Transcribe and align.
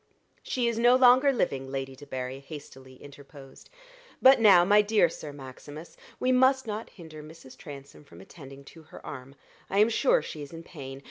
"She 0.41 0.67
is 0.67 0.79
no 0.79 0.95
longer 0.95 1.31
living," 1.31 1.71
Lady 1.71 1.95
Debarry 1.95 2.39
hastily 2.39 2.95
interposed; 2.95 3.69
"but 4.19 4.39
now, 4.39 4.65
my 4.65 4.81
dear 4.81 5.09
Sir 5.09 5.31
Maximus, 5.31 5.95
we 6.19 6.31
must 6.31 6.65
not 6.65 6.89
hinder 6.89 7.21
Mrs. 7.21 7.55
Transome 7.55 8.03
from 8.03 8.19
attending 8.19 8.63
to 8.63 8.81
her 8.81 9.05
arm. 9.05 9.35
I 9.69 9.77
am 9.77 9.89
sure 9.89 10.23
she 10.23 10.41
is 10.41 10.51
in 10.53 10.63
pain. 10.63 10.99